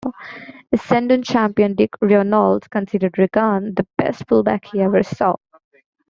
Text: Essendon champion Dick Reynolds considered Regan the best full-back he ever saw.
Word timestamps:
Essendon 0.73 1.21
champion 1.21 1.75
Dick 1.75 1.91
Reynolds 2.01 2.67
considered 2.69 3.19
Regan 3.19 3.75
the 3.75 3.85
best 3.99 4.27
full-back 4.27 4.65
he 4.65 4.81
ever 4.81 5.03
saw. 5.03 5.35